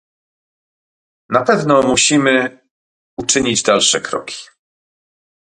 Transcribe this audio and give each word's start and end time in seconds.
Na 1.29 1.41
pewno 1.43 1.81
musimy 1.83 2.59
uczynić 3.17 3.63
dalsze 3.63 4.01
kroki 4.01 4.35